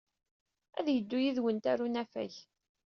Ad 0.79 0.87
yeddu 0.89 1.17
yid-went 1.21 1.69
ɣer 1.69 1.79
unafag. 1.85 2.33